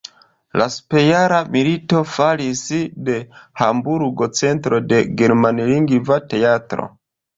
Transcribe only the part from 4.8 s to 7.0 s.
de germanlingva teatro.